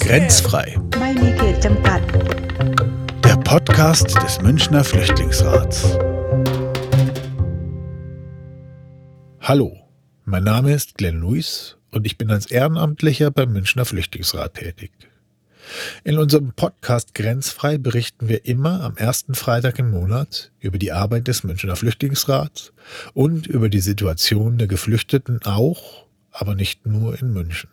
[0.00, 0.76] Grenzfrei.
[3.24, 5.96] Der Podcast des Münchner Flüchtlingsrats.
[9.40, 9.76] Hallo,
[10.24, 14.90] mein Name ist Glenn Luis und ich bin als Ehrenamtlicher beim Münchner Flüchtlingsrat tätig.
[16.02, 21.28] In unserem Podcast Grenzfrei berichten wir immer am ersten Freitag im Monat über die Arbeit
[21.28, 22.72] des Münchner Flüchtlingsrats
[23.14, 27.68] und über die Situation der Geflüchteten auch, aber nicht nur in München.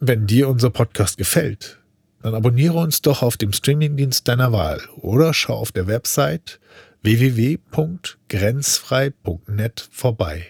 [0.00, 1.78] Wenn dir unser Podcast gefällt,
[2.22, 6.58] dann abonniere uns doch auf dem Streamingdienst deiner Wahl oder schau auf der Website
[7.02, 10.46] www.grenzfrei.net vorbei.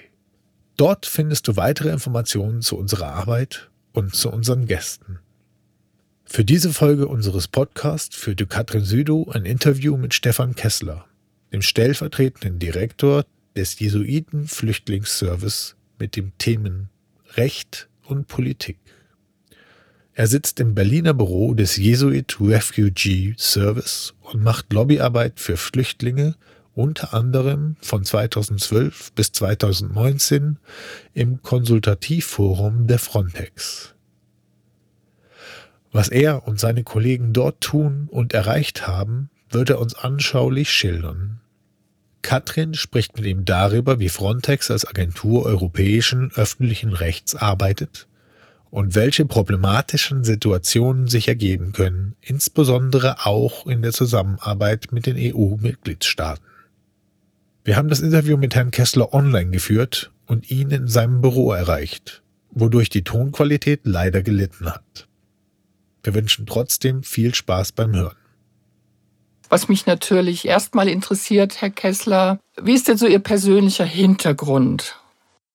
[0.77, 5.19] Dort findest du weitere Informationen zu unserer Arbeit und zu unseren Gästen.
[6.25, 11.07] Für diese Folge unseres Podcasts führte Katrin Südow ein Interview mit Stefan Kessler,
[11.53, 13.25] dem stellvertretenden Direktor
[13.57, 16.89] des Jesuiten Flüchtlingsservice mit den Themen
[17.35, 18.79] Recht und Politik.
[20.13, 26.37] Er sitzt im Berliner Büro des Jesuit Refugee Service und macht Lobbyarbeit für Flüchtlinge,
[26.75, 30.59] unter anderem von 2012 bis 2019
[31.15, 33.95] im Konsultativforum der Frontex.
[35.91, 41.34] Was er und seine Kollegen dort tun und erreicht haben, wird er uns anschaulich schildern.
[42.25, 48.09] Katrin spricht mit ihm darüber, wie Frontex als Agentur europäischen öffentlichen Rechts arbeitet
[48.71, 56.45] und welche problematischen Situationen sich ergeben können, insbesondere auch in der Zusammenarbeit mit den EU-Mitgliedstaaten.
[57.63, 62.23] Wir haben das Interview mit Herrn Kessler online geführt und ihn in seinem Büro erreicht,
[62.51, 65.09] wodurch die Tonqualität leider gelitten hat.
[66.03, 68.17] Wir wünschen trotzdem viel Spaß beim Hören.
[69.55, 75.01] Was mich natürlich erstmal interessiert, Herr Kessler, wie ist denn so Ihr persönlicher Hintergrund?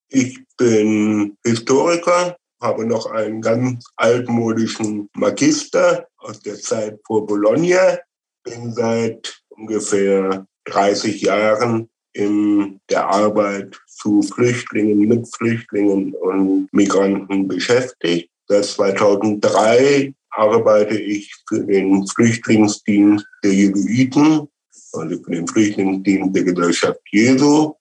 [0.07, 7.99] Ich bin Historiker, habe noch einen ganz altmodischen Magister aus der Zeit vor Bologna,
[8.45, 18.29] bin seit ungefähr 30 Jahren in der Arbeit zu Flüchtlingen, mit Flüchtlingen und Migranten beschäftigt.
[18.47, 24.47] Seit 2003 arbeite ich für den Flüchtlingsdienst der Jesuiten,
[24.93, 27.73] also für den Flüchtlingsdienst der Gesellschaft Jesu.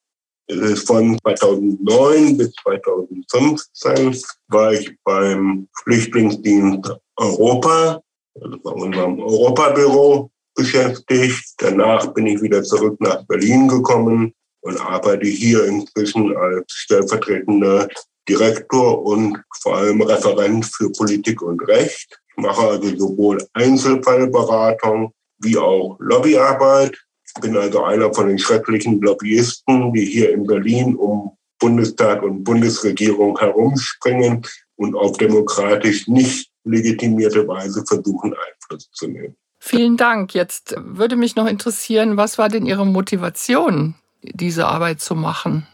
[0.86, 8.02] Von 2009 bis 2015 war ich beim Flüchtlingsdienst Europa,
[8.40, 11.54] also bei unserem Europabüro beschäftigt.
[11.58, 14.32] Danach bin ich wieder zurück nach Berlin gekommen
[14.62, 17.88] und arbeite hier inzwischen als stellvertretender
[18.28, 25.96] Direktor und vor allem Referent für Politik und Recht mache also sowohl Einzelfallberatung wie auch
[26.00, 26.96] Lobbyarbeit.
[27.26, 32.44] Ich bin also einer von den schrecklichen Lobbyisten, die hier in Berlin um Bundestag und
[32.44, 39.36] Bundesregierung herumspringen und auf demokratisch nicht legitimierte Weise versuchen, Einfluss zu nehmen.
[39.58, 40.34] Vielen Dank.
[40.34, 45.66] Jetzt würde mich noch interessieren, was war denn Ihre Motivation, diese Arbeit zu machen?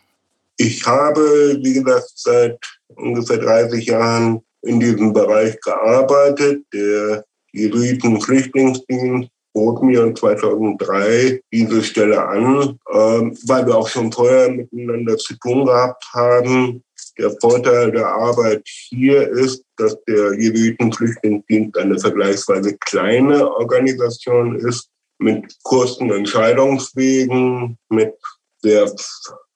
[0.56, 2.58] Ich habe, wie gesagt, seit
[2.94, 6.64] ungefähr 30 Jahren in diesem Bereich gearbeitet.
[6.72, 15.16] Der Jesuiten-Flüchtlingsdienst bot mir 2003 diese Stelle an, ähm, weil wir auch schon vorher miteinander
[15.16, 16.82] zu tun gehabt haben.
[17.16, 24.88] Der Vorteil der Arbeit hier ist, dass der Jesuiten-Flüchtlingsdienst eine vergleichsweise kleine Organisation ist,
[25.18, 28.14] mit kurzen Entscheidungswegen, mit
[28.62, 28.92] sehr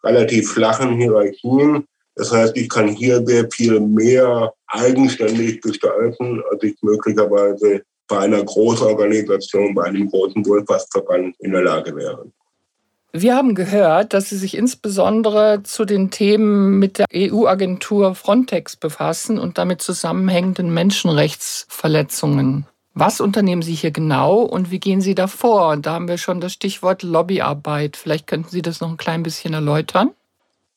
[0.05, 1.85] relativ flachen Hierarchien.
[2.19, 8.43] Das heißt, ich kann hier sehr viel mehr eigenständig gestalten, als ich möglicherweise bei einer
[8.43, 12.27] Großorganisation, bei einem großen Wohlfahrtsverband in der Lage wäre.
[13.13, 19.39] Wir haben gehört, dass Sie sich insbesondere zu den Themen mit der EU-Agentur Frontex befassen
[19.39, 22.67] und damit zusammenhängenden Menschenrechtsverletzungen.
[22.95, 25.77] Was unternehmen Sie hier genau und wie gehen Sie da vor?
[25.77, 27.97] Da haben wir schon das Stichwort Lobbyarbeit.
[27.97, 30.11] Vielleicht könnten Sie das noch ein klein bisschen erläutern.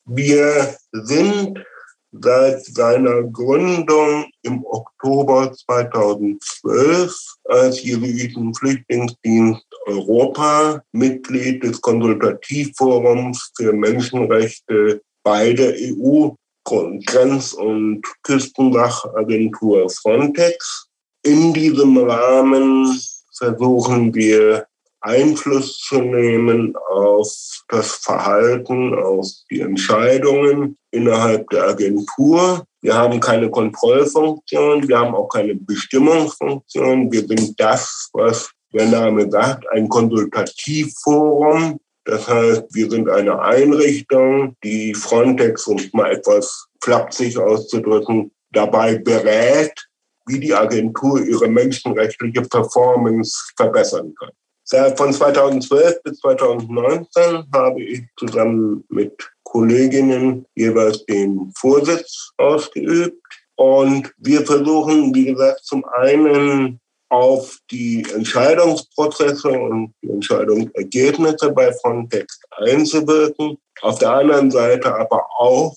[0.04, 1.64] Wir sind
[2.10, 7.14] seit seiner Gründung im Oktober 2012
[7.44, 16.30] als Jesuiten-Flüchtlingsdienst Europa Mitglied des Konsultativforums für Menschenrechte bei der EU
[16.64, 20.88] Grenz- und Küstenwachagentur Frontex.
[21.24, 23.00] In diesem Rahmen
[23.36, 24.66] versuchen wir
[25.02, 27.28] Einfluss zu nehmen auf
[27.68, 32.64] das Verhalten, auf die Entscheidungen innerhalb der Agentur.
[32.80, 37.12] Wir haben keine Kontrollfunktion, wir haben auch keine Bestimmungsfunktion.
[37.12, 41.78] Wir sind das, was der Name sagt, ein Konsultativforum.
[42.04, 49.72] Das heißt, wir sind eine Einrichtung, die Frontex, um mal etwas flapsig auszudrücken, dabei berät,
[50.26, 54.30] wie die Agentur ihre menschenrechtliche Performance verbessern kann.
[54.96, 63.20] Von 2012 bis 2019 habe ich zusammen mit Kolleginnen jeweils den Vorsitz ausgeübt.
[63.56, 66.80] Und wir versuchen, wie gesagt, zum einen
[67.10, 73.58] auf die Entscheidungsprozesse und die Entscheidungsergebnisse bei Frontex einzuwirken.
[73.82, 75.76] Auf der anderen Seite aber auch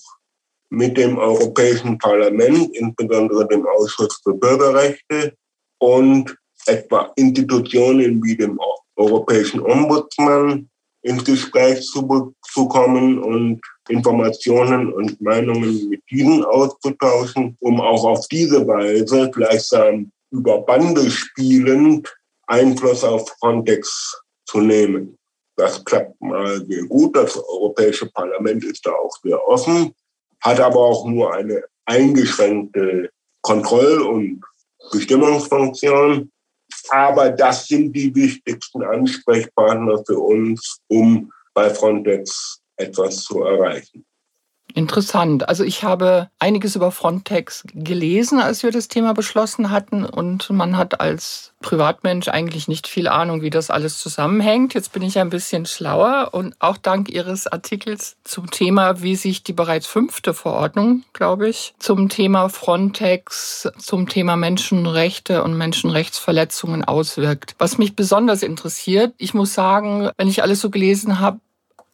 [0.70, 5.34] mit dem Europäischen Parlament, insbesondere dem Ausschuss für Bürgerrechte
[5.78, 6.34] und
[6.66, 8.58] etwa Institutionen wie dem
[8.96, 10.68] Europäischen Ombudsman
[11.02, 18.26] ins Gespräch zu, zu kommen und Informationen und Meinungen mit diesen auszutauschen, um auch auf
[18.28, 22.12] diese Weise gleichsam über Bande spielend
[22.46, 25.16] Einfluss auf Frontex zu nehmen.
[25.56, 27.16] Das klappt mal sehr gut.
[27.16, 29.94] Das Europäische Parlament ist da auch sehr offen,
[30.40, 33.10] hat aber auch nur eine eingeschränkte
[33.42, 34.44] Kontroll- und
[34.92, 36.30] Bestimmungsfunktion.
[36.90, 44.04] Aber das sind die wichtigsten Ansprechpartner für uns, um bei Frontex etwas zu erreichen.
[44.76, 45.48] Interessant.
[45.48, 50.04] Also ich habe einiges über Frontex gelesen, als wir das Thema beschlossen hatten.
[50.04, 54.74] Und man hat als Privatmensch eigentlich nicht viel Ahnung, wie das alles zusammenhängt.
[54.74, 59.42] Jetzt bin ich ein bisschen schlauer und auch dank Ihres Artikels zum Thema, wie sich
[59.42, 67.54] die bereits fünfte Verordnung, glaube ich, zum Thema Frontex, zum Thema Menschenrechte und Menschenrechtsverletzungen auswirkt.
[67.58, 71.40] Was mich besonders interessiert, ich muss sagen, wenn ich alles so gelesen habe,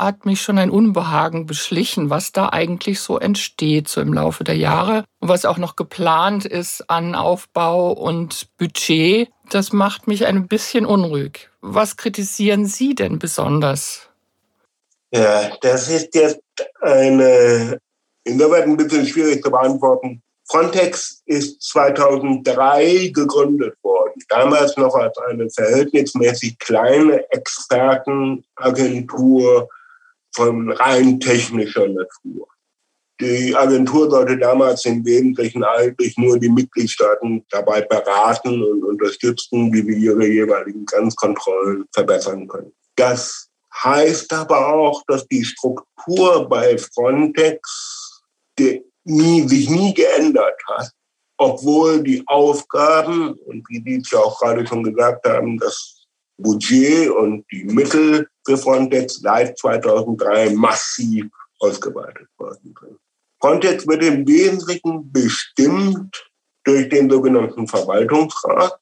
[0.05, 4.57] hat mich schon ein Unbehagen beschlichen, was da eigentlich so entsteht, so im Laufe der
[4.57, 5.05] Jahre.
[5.21, 10.87] Und was auch noch geplant ist an Aufbau und Budget, das macht mich ein bisschen
[10.87, 11.51] unruhig.
[11.61, 14.09] Was kritisieren Sie denn besonders?
[15.13, 16.41] Ja, das ist jetzt
[16.81, 17.79] eine,
[18.25, 20.23] insoweit ein bisschen schwierig zu beantworten.
[20.49, 29.69] Frontex ist 2003 gegründet worden, damals noch als eine verhältnismäßig kleine Expertenagentur
[30.35, 32.49] von rein technischer Natur.
[33.21, 39.87] Die Agentur sollte damals im Wesentlichen eigentlich nur die Mitgliedstaaten dabei beraten und unterstützen, wie
[39.87, 42.73] wir ihre jeweiligen Grenzkontrollen verbessern können.
[42.97, 43.49] Das
[43.83, 48.23] heißt aber auch, dass die Struktur bei Frontex
[49.05, 50.91] nie, sich nie geändert hat,
[51.37, 56.07] obwohl die Aufgaben, und wie die es ja auch gerade schon gesagt haben, das
[56.39, 61.27] Budget und die Mittel für Frontex seit 2003 massiv
[61.61, 62.99] ausgeweitet worden sind.
[63.41, 66.31] Frontex wird im Wesentlichen bestimmt
[66.65, 68.79] durch den sogenannten Verwaltungsrat,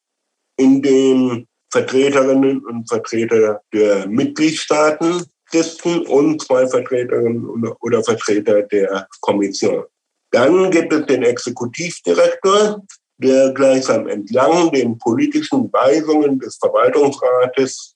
[0.57, 7.47] in dem Vertreterinnen und Vertreter der Mitgliedstaaten sitzen und zwei Vertreterinnen
[7.81, 9.85] oder Vertreter der Kommission.
[10.33, 12.83] Dann gibt es den Exekutivdirektor,
[13.19, 17.90] der gleichsam entlang den politischen Weisungen des Verwaltungsrates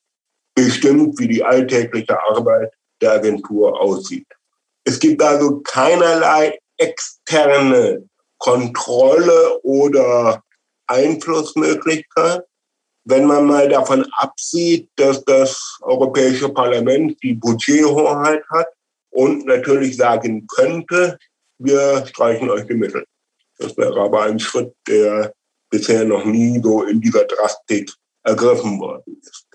[0.54, 4.26] bestimmt, wie die alltägliche Arbeit der Agentur aussieht.
[4.84, 8.08] Es gibt also keinerlei externe
[8.38, 10.42] Kontrolle oder
[10.86, 12.44] Einflussmöglichkeit.
[13.04, 18.68] Wenn man mal davon absieht, dass das Europäische Parlament die Budgethoheit hat
[19.10, 21.18] und natürlich sagen könnte,
[21.58, 23.04] wir streichen euch die Mittel.
[23.58, 25.32] Das wäre aber ein Schritt, der
[25.70, 29.46] bisher noch nie so in dieser Drastik ergriffen worden ist.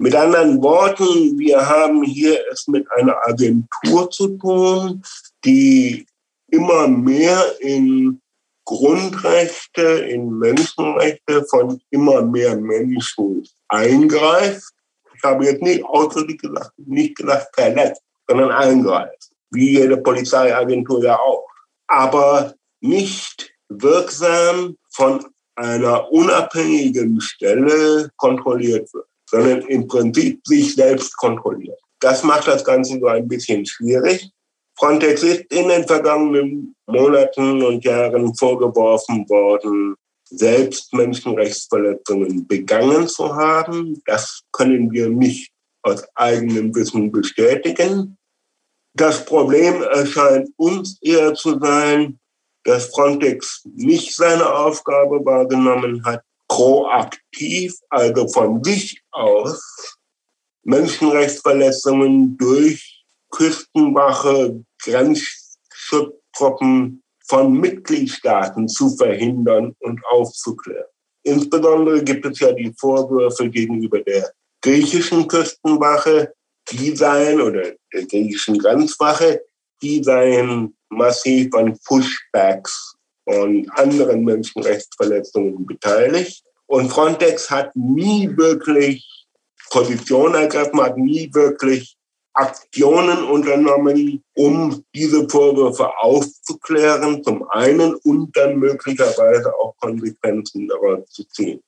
[0.00, 5.02] Mit anderen Worten, wir haben hier es mit einer Agentur zu tun,
[5.44, 6.06] die
[6.52, 8.20] immer mehr in
[8.64, 14.72] Grundrechte, in Menschenrechte von immer mehr Menschen eingreift.
[15.16, 19.32] Ich habe jetzt nicht ausdrücklich gesagt, nicht gesagt verletzt, sondern eingreift.
[19.50, 21.44] Wie jede Polizeiagentur ja auch.
[21.88, 25.26] Aber nicht wirksam von
[25.56, 31.78] einer unabhängigen Stelle kontrolliert wird sondern im Prinzip sich selbst kontrolliert.
[32.00, 34.30] Das macht das Ganze so ein bisschen schwierig.
[34.78, 39.96] Frontex ist in den vergangenen Monaten und Jahren vorgeworfen worden,
[40.30, 44.00] selbst Menschenrechtsverletzungen begangen zu haben.
[44.06, 45.50] Das können wir nicht
[45.82, 48.16] aus eigenem Wissen bestätigen.
[48.94, 52.18] Das Problem erscheint uns eher zu sein,
[52.64, 59.98] dass Frontex nicht seine Aufgabe wahrgenommen hat, proaktiv, also von sich aus,
[60.64, 70.86] Menschenrechtsverletzungen durch Küstenwache, Grenzschutztruppen von Mitgliedstaaten zu verhindern und aufzuklären.
[71.22, 76.32] Insbesondere gibt es ja die Vorwürfe gegenüber der griechischen Küstenwache,
[76.70, 79.42] die seien, oder der griechischen Grenzwache,
[79.82, 82.94] die seien massiv an Pushbacks
[83.28, 86.42] von anderen Menschenrechtsverletzungen beteiligt.
[86.66, 89.26] Und Frontex hat nie wirklich
[89.70, 91.96] Position ergriffen, hat nie wirklich
[92.32, 101.24] Aktionen unternommen, um diese Vorwürfe aufzuklären, zum einen und dann möglicherweise auch Konsequenzen daraus zu
[101.24, 101.60] ziehen.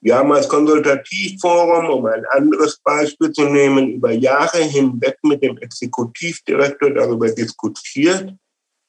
[0.00, 5.56] Wir haben als Konsultativforum, um ein anderes Beispiel zu nehmen, über Jahre hinweg mit dem
[5.58, 8.34] Exekutivdirektor darüber diskutiert,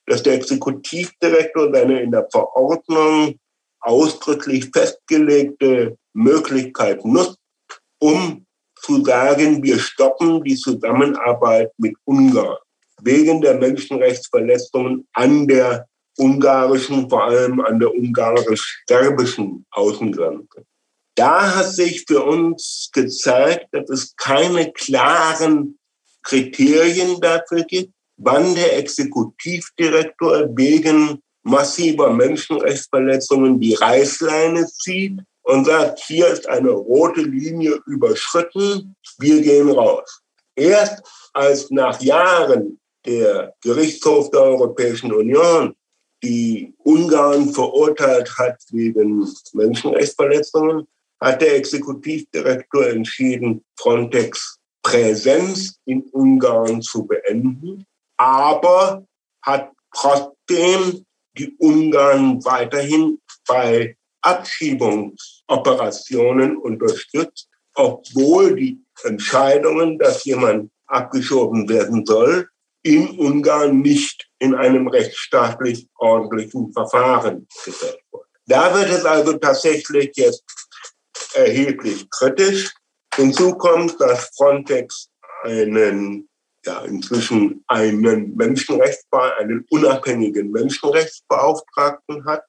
[0.08, 3.40] dass der Exekutivdirektor seine in der Verordnung
[3.80, 7.38] ausdrücklich festgelegte Möglichkeit nutzt,
[8.00, 8.46] um
[8.76, 12.58] zu sagen, wir stoppen die Zusammenarbeit mit Ungarn
[13.02, 20.66] wegen der Menschenrechtsverletzungen an der ungarischen, vor allem an der ungarisch-serbischen Außengrenze.
[21.16, 25.78] Da hat sich für uns gezeigt, dass es keine klaren
[26.24, 36.28] Kriterien dafür gibt, wann der Exekutivdirektor wegen massiver Menschenrechtsverletzungen die Reißleine zieht und sagt, hier
[36.28, 40.22] ist eine rote Linie überschritten, wir gehen raus.
[40.56, 41.04] Erst
[41.34, 45.76] als nach Jahren der Gerichtshof der Europäischen Union
[46.24, 50.88] die Ungarn verurteilt hat wegen Menschenrechtsverletzungen,
[51.22, 57.86] hat der Exekutivdirektor entschieden, Frontex Präsenz in Ungarn zu beenden,
[58.18, 59.06] aber
[59.42, 61.06] hat trotzdem
[61.38, 72.50] die Ungarn weiterhin bei Abschiebungsoperationen unterstützt, obwohl die Entscheidungen, dass jemand abgeschoben werden soll,
[72.84, 78.30] in Ungarn nicht in einem rechtsstaatlich ordentlichen Verfahren gefällt wurden.
[78.46, 80.44] Da wird es also tatsächlich jetzt
[81.34, 82.72] erheblich kritisch.
[83.16, 85.10] Hinzu kommt, dass Frontex
[85.44, 86.30] einen
[86.66, 92.44] ja, inzwischen einen Menschenrechtsbeauftragten, einen unabhängigen Menschenrechtsbeauftragten hat,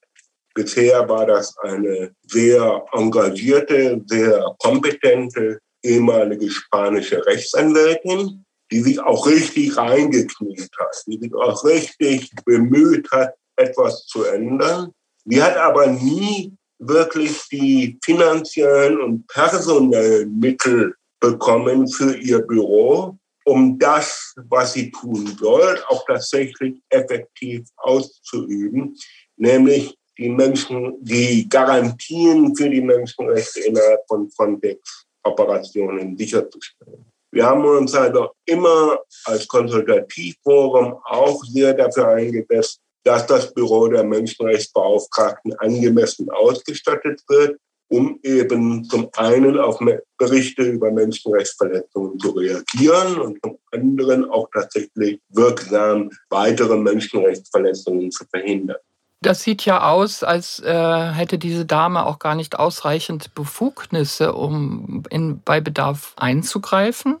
[0.57, 9.77] Bisher war das eine sehr engagierte, sehr kompetente ehemalige spanische Rechtsanwältin, die sich auch richtig
[9.77, 14.91] reingekniet hat, die sich auch richtig bemüht hat, etwas zu ändern.
[15.25, 23.15] Sie hat aber nie wirklich die finanziellen und personellen Mittel bekommen für ihr Büro,
[23.47, 28.97] um das, was sie tun soll, auch tatsächlich effektiv auszuüben,
[29.37, 37.05] nämlich die Menschen, die Garantien für die Menschenrechte innerhalb von Frontex-Operationen sicherzustellen.
[37.31, 44.03] Wir haben uns also immer als Konsultativforum auch sehr dafür eingesetzt, dass das Büro der
[44.03, 47.57] Menschenrechtsbeauftragten angemessen ausgestattet wird,
[47.89, 49.79] um eben zum einen auf
[50.17, 58.77] Berichte über Menschenrechtsverletzungen zu reagieren und zum anderen auch tatsächlich wirksam weitere Menschenrechtsverletzungen zu verhindern.
[59.21, 65.03] Das sieht ja aus, als äh, hätte diese Dame auch gar nicht ausreichend Befugnisse, um
[65.09, 67.17] in, bei Bedarf einzugreifen.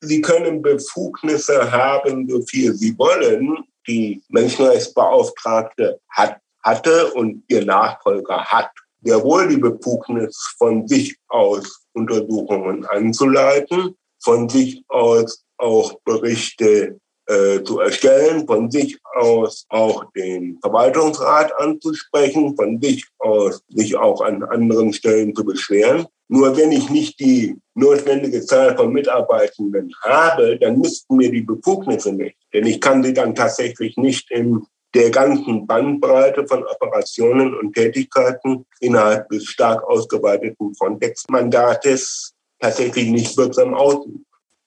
[0.00, 3.64] Sie können Befugnisse haben, so viel Sie wollen.
[3.86, 8.70] Die Menschenrechtsbeauftragte hat, hatte und ihr Nachfolger hat
[9.02, 17.62] sehr wohl die Befugnis, von sich aus Untersuchungen anzuleiten, von sich aus auch Berichte äh,
[17.62, 24.42] zu erstellen, von sich aus auch den Verwaltungsrat anzusprechen, von sich aus sich auch an
[24.42, 26.06] anderen Stellen zu beschweren.
[26.28, 32.12] Nur wenn ich nicht die notwendige Zahl von Mitarbeitenden habe, dann müssten mir die Befugnisse
[32.12, 32.36] nicht.
[32.52, 38.66] Denn ich kann sie dann tatsächlich nicht in der ganzen Bandbreite von Operationen und Tätigkeiten
[38.80, 44.26] innerhalb des stark ausgeweiteten Frontex-Mandates tatsächlich nicht wirksam ausüben.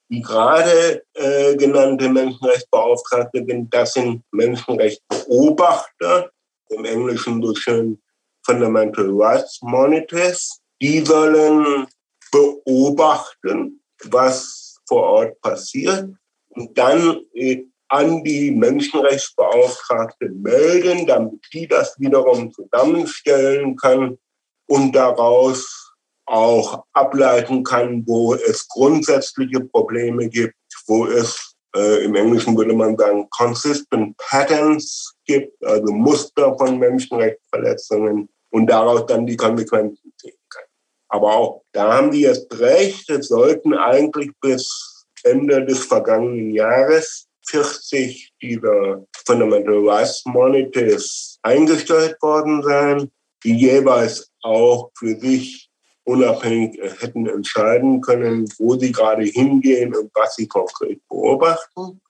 [0.09, 6.29] Die gerade äh, genannte Menschenrechtsbeauftragte sind, das sind Menschenrechtsbeobachter,
[6.69, 8.01] im Englischen so schön
[8.43, 10.59] Fundamental Rights Monitors.
[10.81, 11.87] Die sollen
[12.31, 16.09] beobachten, was vor Ort passiert
[16.49, 24.17] und dann äh, an die Menschenrechtsbeauftragte melden, damit die das wiederum zusammenstellen kann
[24.67, 25.93] und daraus
[26.25, 30.55] auch ableiten kann, wo es grundsätzliche Probleme gibt,
[30.87, 38.29] wo es äh, im Englischen würde man sagen consistent patterns gibt, also Muster von Menschenrechtsverletzungen
[38.49, 40.63] und daraus dann die Konsequenzen ziehen kann.
[41.09, 47.27] Aber auch da haben die jetzt recht, es sollten eigentlich bis Ende des vergangenen Jahres
[47.47, 53.11] 40 dieser Fundamental Rights Monitors eingestellt worden sein,
[53.43, 55.69] die jeweils auch für sich
[56.03, 62.01] unabhängig hätten entscheiden können, wo sie gerade hingehen und was sie konkret beobachten.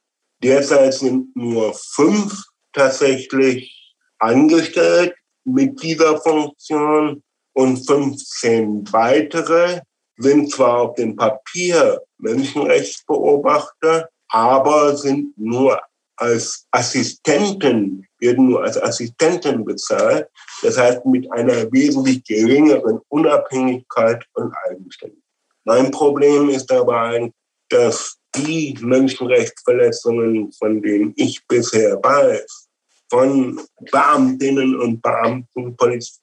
[0.43, 5.15] Derzeit sind nur fünf tatsächlich angestellt
[5.45, 7.23] mit dieser Funktion
[7.53, 9.81] und 15 weitere
[10.17, 15.79] sind zwar auf dem Papier Menschenrechtsbeobachter, aber sind nur
[16.17, 20.27] als Assistenten, werden nur als Assistenten bezahlt.
[20.61, 25.23] Das heißt mit einer wesentlich geringeren Unabhängigkeit und Eigenständigkeit.
[25.65, 27.31] Mein Problem ist dabei,
[27.69, 32.67] dass die Menschenrechtsverletzungen, von denen ich bisher weiß,
[33.09, 33.59] von
[33.91, 35.75] Beamtinnen und Beamten,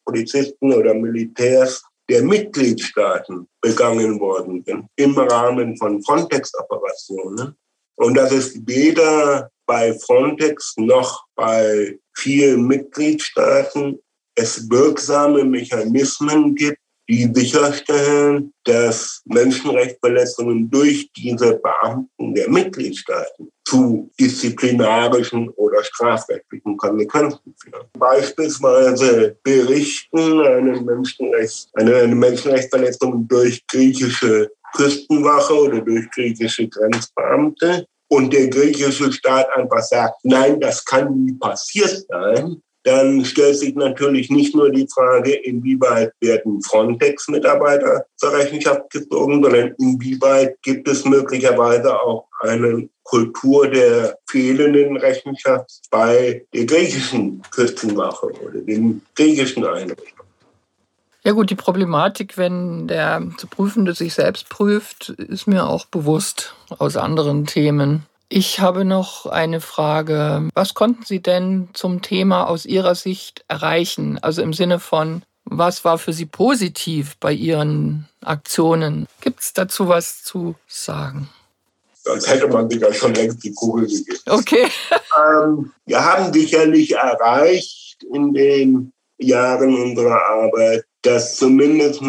[0.05, 7.57] Polizisten oder Militärs der Mitgliedstaaten begangen worden sind im Rahmen von Frontex-Operationen.
[7.97, 13.99] Und dass es weder bei Frontex noch bei vielen Mitgliedstaaten
[14.35, 25.49] es wirksame Mechanismen gibt, die sicherstellen, dass Menschenrechtsverletzungen durch diese Beamten der Mitgliedstaaten zu disziplinarischen
[25.51, 27.87] oder strafrechtlichen Konsequenzen führen.
[27.99, 38.49] Beispielsweise berichten eine, Menschenrechts, eine Menschenrechtsverletzung durch griechische Küstenwache oder durch griechische Grenzbeamte und der
[38.49, 44.55] griechische Staat einfach sagt, nein, das kann nie passiert sein, dann stellt sich natürlich nicht
[44.55, 52.27] nur die Frage, inwieweit werden Frontex-Mitarbeiter zur Rechenschaft gezogen, sondern inwieweit gibt es möglicherweise auch
[52.41, 60.32] eine Kultur der fehlenden Rechenschaft bei der griechischen Küstenwache oder den griechischen Einrichtungen.
[61.25, 66.55] Ja gut, die Problematik, wenn der zu Prüfende sich selbst prüft, ist mir auch bewusst
[66.79, 68.07] aus anderen Themen.
[68.29, 70.49] Ich habe noch eine Frage.
[70.55, 74.19] Was konnten Sie denn zum Thema aus Ihrer Sicht erreichen?
[74.21, 79.07] Also im Sinne von, was war für Sie positiv bei Ihren Aktionen?
[79.21, 81.29] Gibt es dazu was zu sagen?
[82.05, 84.19] Sonst hätte man sich ja schon längst die Kugel gegeben.
[84.27, 84.67] Okay.
[85.45, 92.01] ähm, wir haben sicherlich erreicht in den Jahren unserer Arbeit, dass zumindest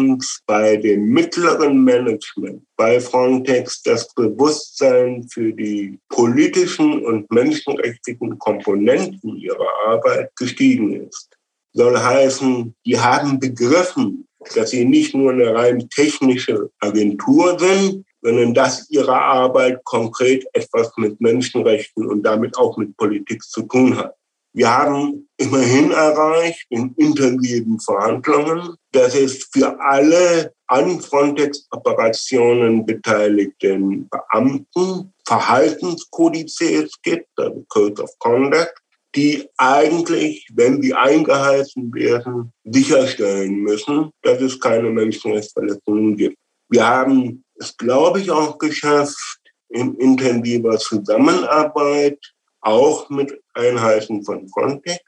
[0.46, 9.68] bei dem mittleren Management bei Frontex das Bewusstsein für die politischen und menschenrechtlichen Komponenten ihrer
[9.86, 11.28] Arbeit gestiegen ist.
[11.72, 18.54] Soll heißen, die haben begriffen, dass sie nicht nur eine rein technische Agentur sind, sondern
[18.54, 24.14] dass ihre Arbeit konkret etwas mit Menschenrechten und damit auch mit Politik zu tun hat.
[24.56, 35.12] Wir haben immerhin erreicht in intensiven Verhandlungen, dass es für alle an Frontex-Operationen beteiligten Beamten
[35.26, 38.74] Verhaltenskodizes gibt, also Code of Conduct,
[39.16, 46.36] die eigentlich, wenn sie eingeheißen werden, sicherstellen müssen, dass es keine Menschenrechtsverletzungen gibt.
[46.68, 52.18] Wir haben es, glaube ich, auch geschafft, in intensiver Zusammenarbeit
[52.64, 55.00] auch mit Einheiten von Frontex,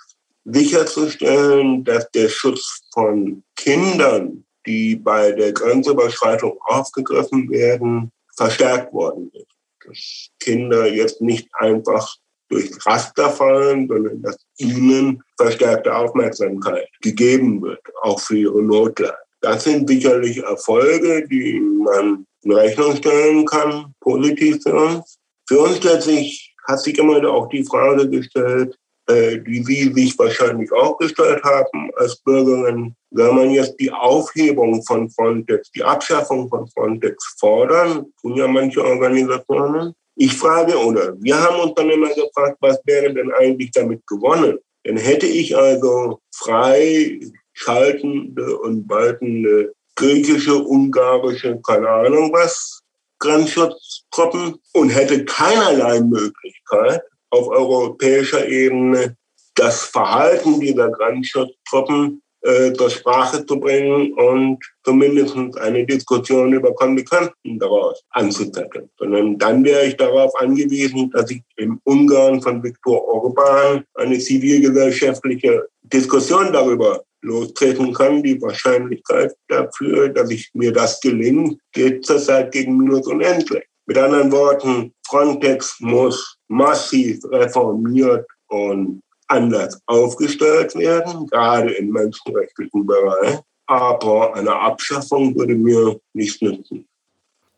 [0.45, 9.47] sicherzustellen, dass der Schutz von Kindern, die bei der Grenzüberschreitung aufgegriffen werden, verstärkt worden ist.
[9.85, 12.17] Dass Kinder jetzt nicht einfach
[12.49, 19.17] durch Raster fallen, sondern dass ihnen verstärkte Aufmerksamkeit gegeben wird, auch für ihre Notlage.
[19.41, 25.19] Das sind sicherlich Erfolge, die man in Rechnung stellen kann, positiv für uns.
[25.49, 28.77] Für uns stellt sich hat sich immer auch die Frage gestellt,
[29.09, 34.83] äh, die Sie sich wahrscheinlich auch gestellt haben als Bürgerin, wenn man jetzt die Aufhebung
[34.83, 39.95] von Frontex, die Abschaffung von Frontex fordern, tun ja manche Organisationen.
[40.17, 44.59] Ich frage, oder wir haben uns dann immer gefragt, was wäre denn eigentlich damit gewonnen?
[44.85, 47.21] Dann hätte ich also frei
[47.53, 52.83] schaltende und waltende griechische, ungarische, keine Ahnung was,
[53.19, 59.17] Grenzschutztruppen und hätte keinerlei Möglichkeit, auf europäischer Ebene
[59.55, 67.59] das Verhalten dieser Grenzschutztruppen äh, zur Sprache zu bringen und zumindest eine Diskussion über Konsequenzen
[67.59, 68.89] daraus anzuzetteln.
[68.99, 75.67] Sondern dann wäre ich darauf angewiesen, dass ich im Ungarn von Viktor Orban eine zivilgesellschaftliche
[75.83, 78.23] Diskussion darüber lostreten kann.
[78.23, 83.65] Die Wahrscheinlichkeit dafür, dass ich mir das gelingt, geht zurzeit gegen minus unendlich.
[83.87, 93.39] Mit anderen Worten, Frontex muss massiv reformiert und anders aufgestellt werden, gerade im menschenrechtlichen Bereich.
[93.67, 96.87] Aber eine Abschaffung würde mir nichts nützen.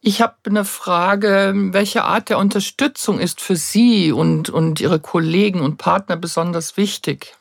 [0.00, 5.60] Ich habe eine Frage, welche Art der Unterstützung ist für Sie und, und Ihre Kollegen
[5.60, 7.34] und Partner besonders wichtig?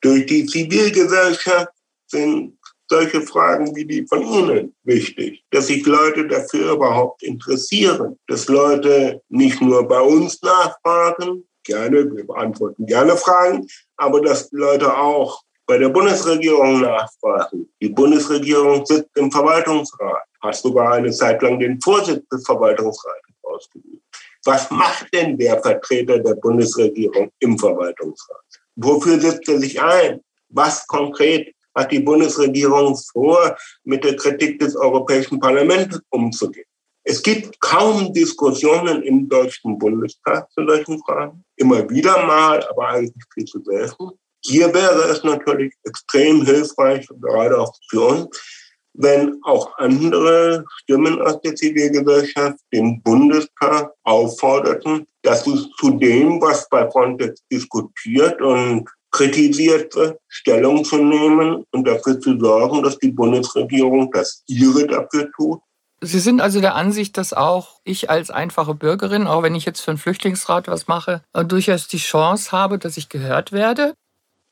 [0.00, 1.72] Durch die Zivilgesellschaft
[2.06, 2.58] sind
[2.88, 9.22] solche Fragen wie die von Ihnen wichtig, dass sich Leute dafür überhaupt interessieren, dass Leute
[9.28, 15.78] nicht nur bei uns nachfragen, gerne, wir beantworten gerne Fragen, aber dass Leute auch bei
[15.78, 17.68] der Bundesregierung nachfragen.
[17.80, 24.09] Die Bundesregierung sitzt im Verwaltungsrat, hat sogar eine Zeit lang den Vorsitz des Verwaltungsrates ausgeübt.
[24.44, 28.44] Was macht denn der Vertreter der Bundesregierung im Verwaltungsrat?
[28.76, 30.20] Wofür setzt er sich ein?
[30.48, 36.64] Was konkret hat die Bundesregierung vor, mit der Kritik des Europäischen Parlaments umzugehen?
[37.04, 41.44] Es gibt kaum Diskussionen im Deutschen Bundestag zu solchen Fragen.
[41.56, 44.10] Immer wieder mal, aber eigentlich viel zu selten.
[44.42, 48.59] Hier wäre es natürlich extrem hilfreich, gerade auch für uns,
[48.94, 56.68] wenn auch andere Stimmen aus der Zivilgesellschaft den Bundestag aufforderten, dass es zu dem, was
[56.68, 63.10] bei Frontex diskutiert und kritisiert wird, Stellung zu nehmen und dafür zu sorgen, dass die
[63.10, 65.60] Bundesregierung das ihre dafür tut.
[66.02, 69.80] Sie sind also der Ansicht, dass auch ich als einfache Bürgerin, auch wenn ich jetzt
[69.80, 73.94] für einen Flüchtlingsrat was mache, durchaus die Chance habe, dass ich gehört werde?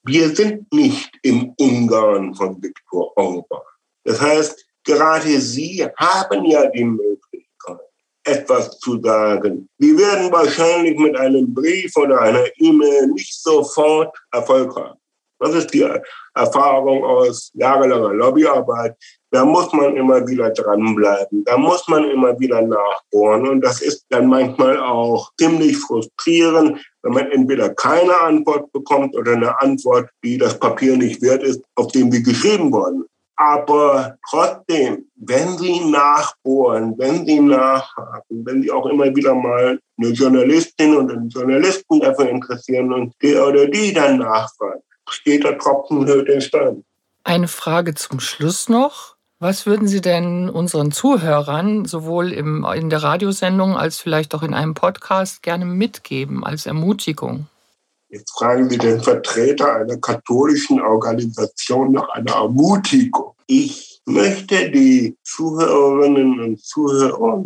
[0.04, 3.60] Wir sind nicht im Ungarn von Viktor Orban.
[4.08, 7.78] Das heißt, gerade Sie haben ja die Möglichkeit,
[8.24, 9.68] etwas zu sagen.
[9.76, 14.98] Wir werden wahrscheinlich mit einem Brief oder einer E-Mail nicht sofort Erfolg haben.
[15.40, 15.86] Das ist die
[16.34, 18.96] Erfahrung aus jahrelanger Lobbyarbeit.
[19.30, 21.44] Da muss man immer wieder dranbleiben.
[21.44, 23.46] Da muss man immer wieder nachbohren.
[23.46, 29.32] Und das ist dann manchmal auch ziemlich frustrierend, wenn man entweder keine Antwort bekommt oder
[29.32, 33.04] eine Antwort, die das Papier nicht wert ist, auf dem sie geschrieben worden
[33.38, 40.08] aber trotzdem, wenn Sie nachbohren, wenn Sie nachhaken, wenn Sie auch immer wieder mal eine
[40.08, 46.04] Journalistin und einen Journalisten dafür interessieren und der oder die dann nachfragt, steht der Tropfen
[46.04, 46.84] höher den Stein.
[47.22, 49.14] Eine Frage zum Schluss noch.
[49.38, 54.52] Was würden Sie denn unseren Zuhörern sowohl im, in der Radiosendung als vielleicht auch in
[54.52, 57.46] einem Podcast gerne mitgeben als Ermutigung?
[58.10, 63.34] Jetzt fragen Sie den Vertreter einer katholischen Organisation nach einer Ermutigung.
[63.46, 67.44] Ich möchte die Zuhörerinnen und Zuhörer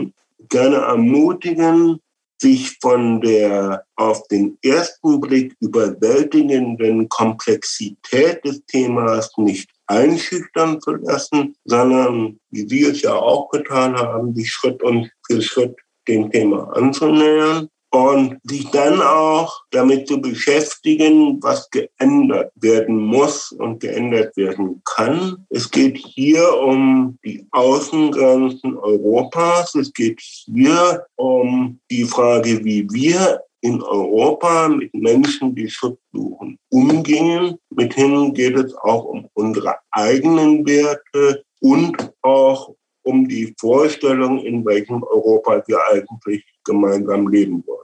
[0.49, 1.99] gerne ermutigen,
[2.41, 11.57] sich von der auf den ersten Blick überwältigenden Komplexität des Themas nicht einschüchtern zu lassen,
[11.65, 16.73] sondern, wie Sie es ja auch getan haben, sich Schritt und für Schritt dem Thema
[16.77, 24.83] anzunähern und sich dann auch damit zu beschäftigen, was geändert werden muss und geändert werden
[24.85, 25.45] kann.
[25.51, 29.75] Es geht hier um die Außengrenzen Europas.
[29.75, 36.59] Es geht hier um die Frage, wie wir in Europa mit Menschen, die Schutz suchen,
[36.71, 37.57] umgehen.
[37.71, 45.03] Mithin geht es auch um unsere eigenen Werte und auch um die Vorstellung, in welchem
[45.03, 47.79] Europa wir eigentlich gemeinsam leben wollen.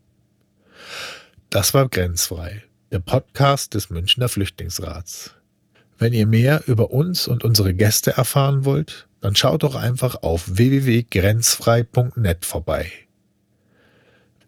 [1.50, 5.36] Das war Grenzfrei, der Podcast des Münchner Flüchtlingsrats.
[5.98, 10.58] Wenn ihr mehr über uns und unsere Gäste erfahren wollt, dann schaut doch einfach auf
[10.58, 12.92] www.grenzfrei.net vorbei.